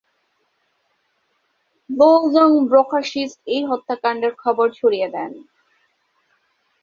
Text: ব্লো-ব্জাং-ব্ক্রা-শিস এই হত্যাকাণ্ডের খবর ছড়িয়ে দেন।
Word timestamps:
ব্লো-ব্জাং-ব্ক্রা-শিস 1.89 3.31
এই 3.47 3.61
হত্যাকাণ্ডের 3.65 4.33
খবর 4.35 4.67
ছড়িয়ে 4.71 5.07
দেন। 5.07 5.31